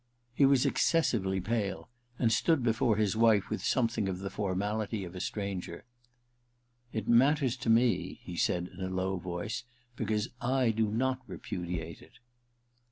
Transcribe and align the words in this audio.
He 0.33 0.47
was 0.47 0.65
ex 0.65 0.91
cessively 0.91 1.43
pale, 1.45 1.87
and 2.17 2.31
stood 2.33 2.63
before 2.63 2.95
his 2.97 3.15
wife 3.15 3.51
with 3.51 3.63
something 3.63 4.09
of 4.09 4.17
the 4.17 4.31
formality 4.31 5.03
of 5.03 5.13
a 5.15 5.19
stranger. 5.19 5.85
II 6.91 7.01
THE 7.01 7.01
RECKONING 7.01 7.17
217 7.19 7.19
* 7.19 7.19
It 7.19 7.19
matters 7.21 7.57
to 7.57 7.69
me/ 7.69 8.19
he 8.23 8.35
said 8.35 8.67
in 8.69 8.79
a 8.81 8.89
low 8.89 9.17
voice,' 9.19 9.63
because 9.95 10.29
I 10.41 10.71
do 10.71 10.87
not 10.87 11.19
repudiate 11.27 12.01
it.' 12.01 12.17